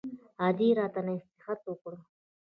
ادې 0.47 0.69
راته 0.79 1.01
نصيحت 1.07 1.59
وکړ. 1.67 1.93